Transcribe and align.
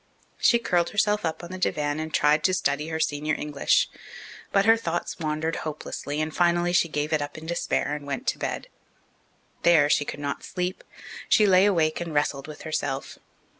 She 0.39 0.57
curled 0.57 0.89
herself 0.89 1.23
up 1.23 1.43
on 1.43 1.51
the 1.51 1.59
divan 1.59 1.99
and 1.99 2.11
tried 2.11 2.43
to 2.45 2.55
study 2.55 2.87
her 2.87 2.99
senior 2.99 3.35
English. 3.35 3.87
But 4.51 4.65
her 4.65 4.75
thoughts 4.75 5.19
wandered 5.19 5.57
hopelessly, 5.57 6.19
and 6.19 6.35
finally 6.35 6.73
she 6.73 6.89
gave 6.89 7.13
it 7.13 7.21
up 7.21 7.37
in 7.37 7.45
despair 7.45 7.93
and 7.93 8.07
went 8.07 8.25
to 8.29 8.39
bed. 8.39 8.67
There 9.61 9.91
she 9.91 10.03
could 10.03 10.19
not 10.19 10.43
sleep; 10.43 10.83
she 11.29 11.45
lay 11.45 11.67
awake 11.67 12.01
and 12.01 12.15
wrestled 12.15 12.47
with 12.47 12.63
herself. 12.63 13.19